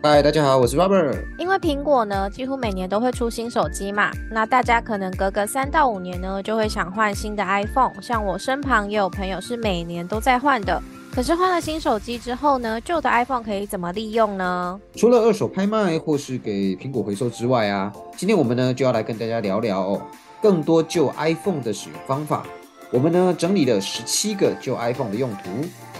[0.00, 1.18] 嗨，大家好，我是 Robert。
[1.38, 8.00] 因为苹果呢，几乎每年都会出新手机嘛，那大家可能隔个三到五年呢，就会想换新的 iPhone。
[8.00, 10.80] 像我身旁也有朋友是每年都在换的。
[11.12, 14.80] 可是换了新手机之后呢，旧的 iPhone 可以怎么利用呢？
[14.94, 20.00] 除了二手拍卖或是给苹果回收之外啊，今天我们呢就要来跟大家聊聊哦，
[20.40, 22.46] 更多旧 iPhone 的使用方法。
[22.92, 25.50] 我们呢整理了十七个旧 iPhone 的用途，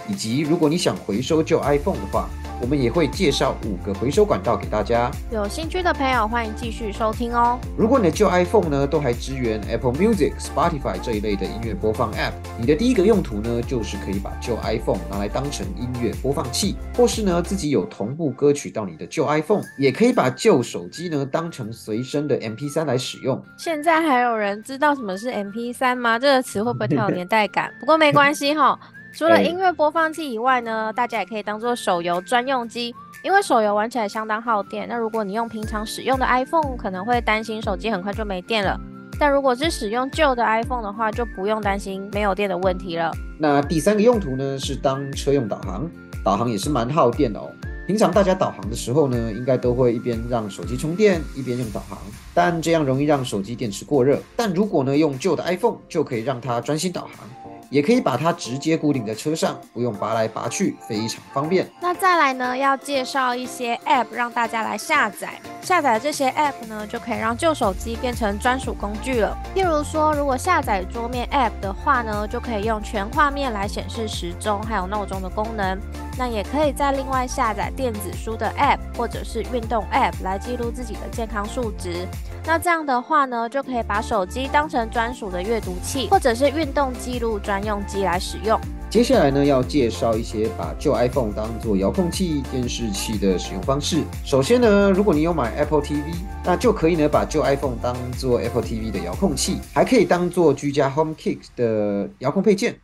[0.08, 2.28] 以及如果你想回收旧 iPhone 的话。
[2.60, 7.56] 我们也会介绍五个回收管道给大家，有兴趣的朋友欢迎继续收听哦。
[7.76, 23.40] 如果你的旧 iPhone 呢都还支援 Apple Music、Spotify 这一类的音乐播放 App，你的第一个用途呢就是可以把旧 iPhone 拿来当成音乐播放器，或是呢自己有同步歌曲到你的旧 iPhone，也可以把旧手机呢当成随身的 MP3 来使用。
[23.56, 26.18] 现在还有人知道什么是 MP3 吗？
[26.18, 27.72] 这个词会不会太有年代感？
[27.78, 28.76] 不过没关系哈。
[29.19, 34.87] 除了音乐播放器以外呢，大家也可以当做手游专用机，因为手游玩起来相当耗电。
[34.88, 38.80] 那如果你用平常使用的 iPhone，可能会担心手机很快就没电了。
[39.19, 43.11] 但如果是使用旧的 iPhone 的话，就不用担心没有电的问题了。
[43.41, 45.91] 那第三个用途呢，是当车用导航，
[46.24, 47.51] 导航也是蛮耗电的哦。
[47.89, 51.99] 平常大家导航的时候呢，应该都会一边让手机充电，一边用导航，
[52.33, 54.21] 但这样容易让手机电池过热。
[54.37, 57.29] 但如果呢，用旧的 iPhone，就可以让它专心导航。
[57.71, 61.69] 也可以把它直接固定在车上，不用拔来拔去，非常方便。
[61.80, 65.41] 那再来呢，要介绍一些 App 让大家来下载。
[65.61, 69.37] 下载这些 App 呢，就可以让旧手机变成专属工具了。
[69.55, 75.78] 譬如说，如果下载桌面 App 的话呢，就可以用全画面来显示时钟还有闹钟的功能。
[76.16, 82.09] 那也可以再另外下载电子书的 App 或者是运动 App 来记录自己的健康数值。
[82.48, 88.59] 那这样的话呢，就可以把手机当成专属的阅读器，或者是运动记录专用机来使用。
[88.88, 94.03] 接下来呢，要介绍一些把旧 iPhone 当做遥控器、电视器的使用方式。
[94.25, 96.03] 首先呢，如果你有买 Apple TV，
[96.42, 102.75] 那就可以呢把旧 iPhone 当做 Apple TV 的遥控器，还可以当做居家 HomeKit 的遥控配件。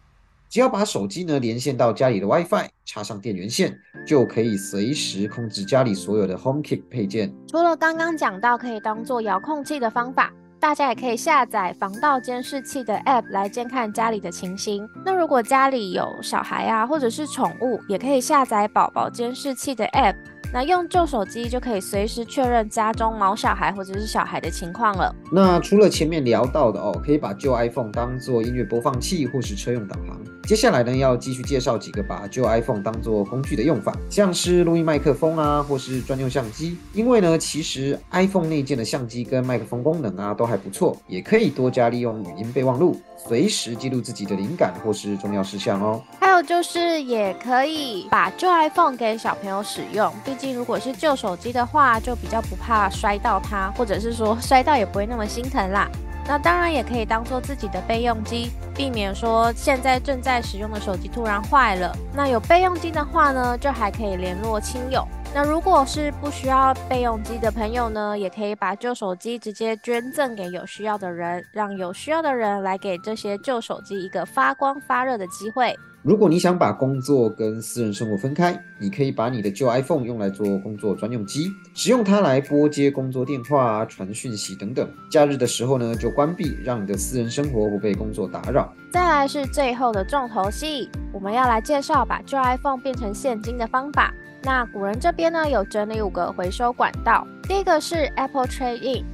[0.54, 3.76] 只要把手机呢连线到家里的 WiFi，插上电源线，
[4.06, 7.34] 就可以随时控制家里所有的 HomeKit 配件。
[7.48, 14.88] 除了刚刚讲到可以当做遥控器的方法，大家也可以下载防盗监视器的 App 来监看家里的情形。
[15.04, 20.14] 那如果家里有小孩啊，或者是宠物，也可以下载宝宝监视器的 App。
[20.54, 25.12] 那用旧手机就可以随时确认家中毛小孩或者是小孩的情况了。
[25.32, 30.16] 那除了前面聊到的哦，可以把旧 iPhone 当做音乐播放器或是车用导航。
[30.44, 36.78] 接下来呢，要继续介绍几个把旧 iPhone 当做工具的用法，像是录音麦克风啊，或是专用相机。
[36.93, 46.00] 因为呢，其实 iPhone 内建的相机跟麦克风功能啊都还不错，也可以多加利用语音备忘录，随时记录自己的灵感或是重要事项哦。
[46.20, 50.44] 还有就是也可以把旧 iPhone 给小朋友使用，毕竟。
[50.53, 55.88] 如果是旧手机的话，就比较不怕摔到它，或者是说摔到也不会那么心疼啦。
[56.27, 61.94] 那当然也可以当做自己的备用机，避免说现在正在使用的手机突然坏了。
[62.15, 65.06] 那有备用机的话呢，就还可以联络亲友。
[65.34, 75.77] 那如果是不需要备用机的朋友呢，也可以把旧手机直接捐赠给有需要的人，让有需要的人来给这些旧手机一个发光发热的机会。
[76.03, 84.89] 如果你想把工作跟私人生活分开，你可以把你的旧 iPhone 用来做工作专用机，使用它来拨接工作电话、传讯息等等。
[85.11, 88.73] 假日的时候呢，就关闭，让你的私人生活不被工作打扰。
[88.93, 94.15] 再来是最后的重头戏，我们要来介绍把旧 iPhone 变成现金的方法。
[94.44, 97.27] 那古人这边呢，有整理五个回收管道。
[97.44, 99.05] 第一个是 Apple Trade In。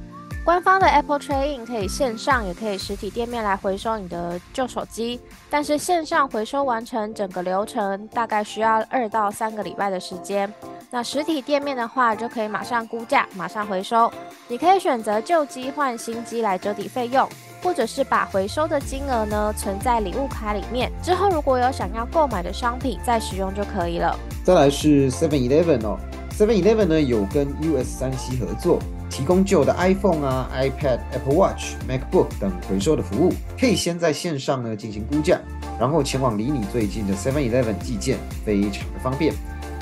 [0.43, 10.51] 官方的 Apple Trade In 可以线上也可以实体店面来回收你的旧手机，但是线上回收完成整个流程大概需要二到三个礼拜的时间。
[10.89, 14.11] 那实体店面的话就可以马上估价，马上回收。
[14.49, 17.29] 你可以选择旧机换新机来折抵费用，
[17.61, 24.17] 或者是把回收的金额呢存在礼物卡里面，之后如果有想要购买的商品再使用就可以了。
[24.43, 25.97] 再来是 Seven Eleven 哦
[26.37, 28.79] ，Seven Eleven 呢有跟 US 三 C 合作。
[29.11, 35.37] 提供旧的 iPhone 啊、iPad、Apple Watch、MacBook 等回收的服务，可以先在线上呢进行估价，
[35.77, 39.33] 然后前往离你最近的 Seven Eleven 寄件，非常的方便。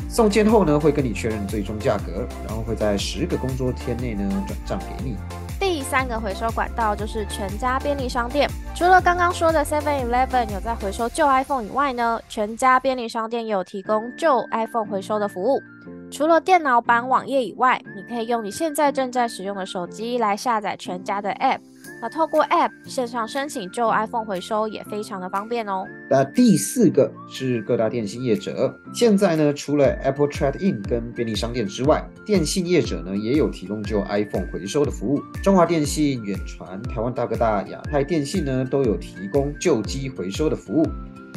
[0.09, 5.15] 送件后呢，会跟你确认最终价格，然后会在十个工作天内呢转账给你。
[5.59, 8.49] 第三个回收管道就是全家便利商店。
[8.73, 15.61] 除了刚刚说的 Seven Eleven 有在回收旧 iPhone 以外呢，全家便利商店也有提供旧 iPhone 回收的服务。
[16.09, 21.59] 除了电脑版网页以外，你可以用你现在正在使用的手机来下载全家的 App。
[22.01, 25.85] 那透过 App 线上申请旧 iPhone 回收也非常的方便哦。
[26.09, 35.21] 那第四个是各大电信业者，现在呢除了 Apple Trade In 跟便利商店之外，电信业者呢也有提供旧 iPhone 回收的服务。
[35.43, 40.87] 中华电信、远传、台湾大哥大、亚太电信呢都有提供旧机回收的服务。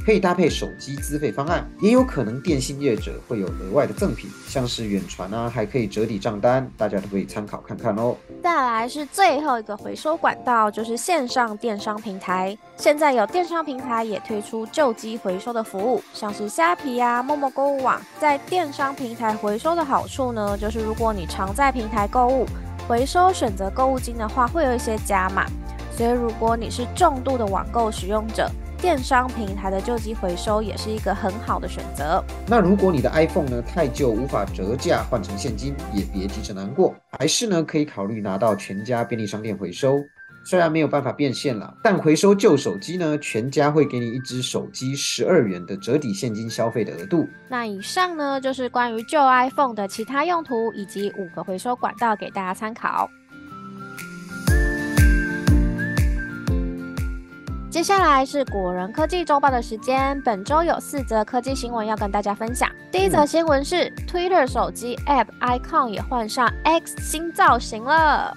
[0.05, 8.17] 可以搭配手机资费方案，也有可能电信业者会有额外的赠品，像是远传啊，还可以折抵账单，大家都可以参考看看哦。
[8.43, 12.57] 再来是最后一个回收管道，就是线上电商平台。
[12.77, 18.01] 现在有电商平台也推出旧机回收的服务，像是虾皮啊、陌陌购物网。
[18.19, 22.45] 在电商平台回收的好处呢，就是如果你常在平台购物，
[22.89, 25.47] 回收选择购物金的话，会有一些加码。
[25.97, 28.51] 所以如果你是重度的网购使用者，
[28.83, 32.21] 电商平台的旧机回收也是一个很好的选择。
[32.49, 40.01] 那如果你的 iPhone 呢太旧，无法折价换成现金，也别急着难过，还是呢可以考虑拿到全家便利商店回收。
[40.45, 47.29] 虽然没有办法变现了，但回收旧手机呢，全家会给你一只手机十二元的折抵现金消费的额度。
[47.49, 53.09] 那以上呢就是关于旧 iPhone 的其他用途以及五个回收管道给大家参考。
[57.73, 62.69] 接下来是果仁科技周报的时间，本周有四则科技新闻要跟大家分享。
[62.91, 68.37] 第一则新闻是 Twitter 手机 App icon 也换上 X 新造型了。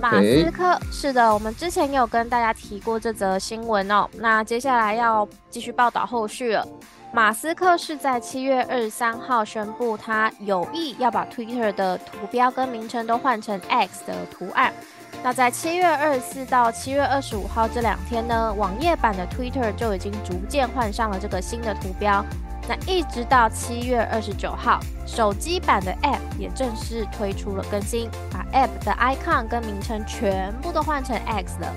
[0.00, 4.08] 马斯克是的，我们之前有跟大家提过这则新闻哦。
[4.14, 6.66] 那接下来要继续报道后续了。
[7.12, 14.72] 马斯克是在七月二十三号宣布，他有意要把 Twitter 的图标跟名称都换成 X 的图案。
[15.22, 22.24] 那在七月二十四到七月二十五号这两天呢，网页版的 Twitter 就已经逐渐换上了这个新的图标。
[22.68, 31.72] 那一直到七月二十九号，手机版的 App 也正式推出了更新，把 App 的 icon 跟名称全部都换成 X 了。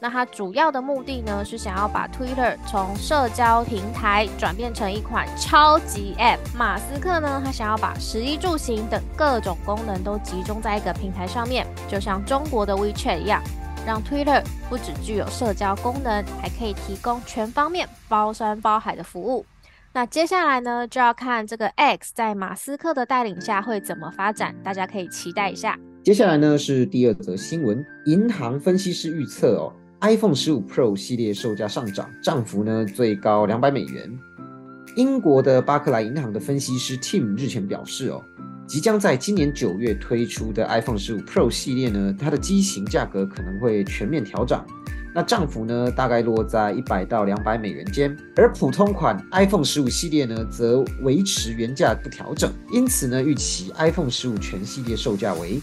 [0.00, 6.38] 那它主要的目的呢，是想要把 Twitter 从社交平台转变成一款超级 App。
[6.56, 13.42] 马斯克呢，他想要把食衣住行等各种功能都集中在一个平台上面，就像中国的 WeChat 一样，
[13.86, 19.44] 让 Twitter 不只具有社交功能，还可以提供全方面包山包海的服务。
[19.92, 25.78] 那接下来呢，就要看这个 X 在马斯克的带领下会怎么发展，大家可以期待一下。
[26.02, 29.72] 接下来呢是第二则新闻，银行分析师预测哦。
[30.02, 34.10] iPhone 十五 Pro 系列售价上涨，涨幅呢最高两百美元。
[34.96, 38.24] 英国的巴克莱银行的分析师 Tim 日前表示，哦，
[38.66, 44.64] 即将在今年九月推出的 iPhone 十五 Pro 系列呢，它的机型价格可能会全面调涨，
[45.14, 48.16] 那涨幅呢大概落在一百到两百美元间。
[48.36, 55.60] 而普通款 iPhone 十五系列呢，则维持原价不调整，因此呢，预期 iPhone 十五全系列售价为。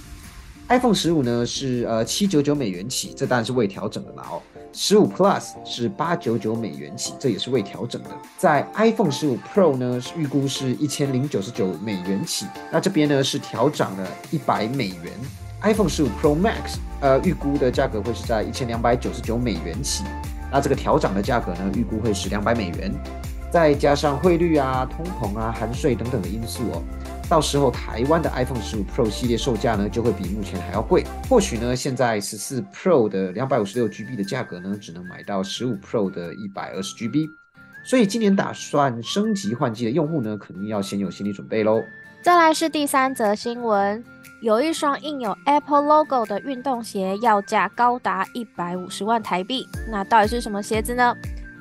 [0.69, 4.41] iPhone 十五呢是呃七九九美元起，这当然是未调整的啦哦。
[4.73, 8.09] 十五 Plus 是八九九美元起，这也是未调整的。
[8.37, 15.13] 在 iPhone 十五 Pro 呢，预估是一千零九十九美元起，那这边呢是调涨了一百美元。
[15.61, 20.03] iPhone 十五 Pro Max 呃预估的价格会是在一千两百九十九美元起，
[20.51, 22.93] 那这个调涨的价格呢预估会是两百美元，
[23.49, 26.83] 再加上汇率啊、通膨啊、含税等等的因素哦。
[27.29, 31.03] 到时候台湾的 iPhone 十五 Pro 系列售价呢，就会比目前还要贵。
[31.29, 37.27] 或许呢，现在十四 Pro 的两百五十六 GB 的价格呢，只能买到十五 Pro 的一百二十 GB。
[37.83, 41.83] 所以今年打算升级换机的用户呢，肯定要先有心理准备喽。
[42.21, 44.01] 再来是第三则新闻，
[44.41, 49.67] 有一双印有 Apple logo 的运动鞋，要价高达一百五十万台币。
[49.89, 51.13] 那到底是什么鞋子呢？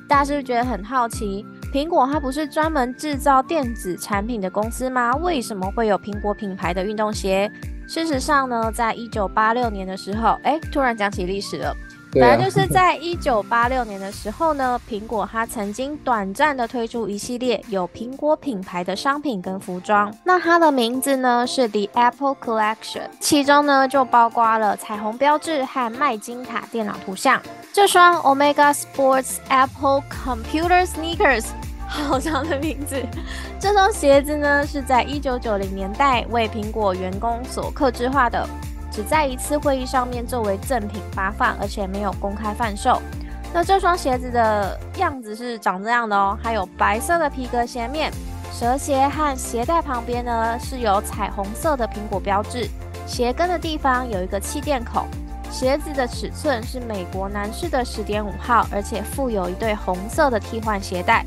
[0.09, 1.45] 大家是不是觉得很好奇？
[1.77, 5.15] 苹果它不是专门制造电子产品的公司吗？
[5.17, 7.53] 为什么会有苹果品牌的运动鞋？
[7.87, 11.77] 事实上呢，在一九八六年的时候，哎，突然讲起历史了。
[12.13, 20.11] 本来就是在一九八六年的时候呢，苹果它曾经短暂的推出一系列有苹果品牌的商品跟服装。
[20.25, 27.39] 那它的名字呢是 The Apple Collection，其中呢就包括了彩虹标志和麦金塔电脑图像。
[27.71, 31.45] 这双 Omega Sports Apple Computer Sneakers，
[31.87, 33.03] 好长的名字。
[33.59, 38.47] 这双鞋子呢是在一九九零年代为苹果员工所刻制化的。
[38.89, 42.99] 只在一次会议上面作为赠品发放，而且没有公开贩售。
[43.53, 48.11] 那这双鞋子的样子是长这样的哦，还有白色的皮革鞋面，
[48.51, 52.71] 蛇鞋和鞋带旁边呢是有彩虹色的苹果标志，
[53.07, 55.07] 鞋跟的地方有一个气垫孔，
[55.51, 61.23] 鞋子的尺寸是美国男士的十点五号，而且附有一对红色的替换鞋带。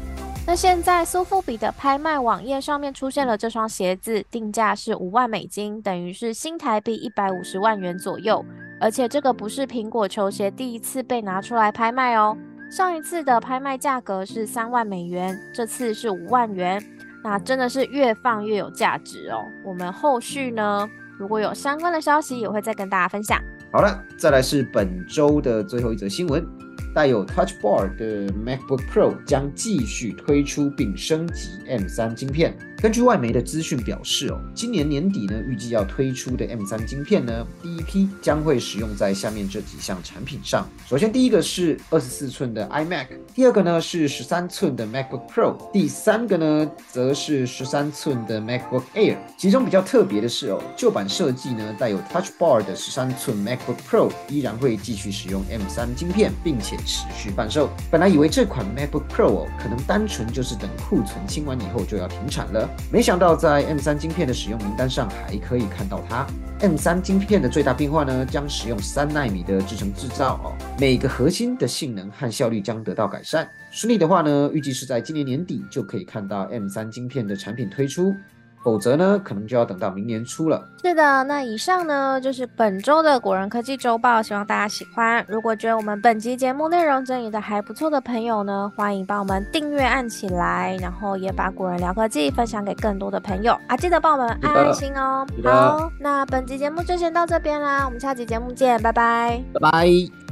[0.49, 8.43] 那现在苏富比的拍卖网页上面出现了这双鞋子，定价是五万美金，等于是新台币一百五十万元左右。
[8.81, 12.35] 而且这个不是苹果球鞋第一次被拿出来拍卖哦，
[12.71, 16.83] 上一次的拍卖价格是三万美元，这次是五万元。
[17.23, 19.45] 那真的是越放越有价值哦。
[19.63, 20.89] 我们后续呢，
[21.19, 23.39] 如果有相关的消息，也会再跟大家分享。
[23.71, 26.43] 好了，再来是本周的最后一则新闻。
[26.93, 32.57] 带有 Touch Bar 的 MacBook Pro 将继续推出并升级 M3 芯片。
[32.81, 40.65] 根据外媒的资讯表示，哦，今年年底呢，预计要推出的 M3 晶片呢，第一批将会使用在下面这几项产品上。
[40.87, 49.17] 首先，第一个是二十四寸的 iMac，第二个呢是十三寸的 MacBook Pro，第三个呢则是十三寸的 MacBook Air。
[49.37, 57.69] 其中比较特别的是，哦，旧版设计呢带有 Touch Bar 的十三寸 MacBook Pro 依然会继续使用 M3 晶片，并且持续贩售。
[57.91, 62.68] 本来以为这款 MacBook Pro 哦，可能单纯就是等库存清完以后就要停产了。
[62.91, 66.25] 没想到在 M3 晶片的使用名单上还可以看到它。
[66.59, 73.49] M3 晶片的最大变化呢，将使用三纳米的制程制造哦，每个核心的性能和效率将得到改善。
[73.71, 78.13] 顺利的话呢，预计是在今年年底就可以看到 M3 晶片的产品推出。
[78.63, 80.67] 否则呢，可能就要等到明年初了。
[80.81, 85.25] 是的，那以上呢就是本周的果仁科技周报，希望大家喜欢。
[85.27, 93.75] 如果觉得我们本集节目内容整理的还不错的朋友呢，欢迎帮我们订阅按起来，然后也把果仁聊科技分享给更多的朋友啊！
[93.77, 95.25] 记得帮我们按爱心哦。
[95.43, 100.28] 好，那本集节目就先到这边啦，我们下期节目见，拜拜，拜拜。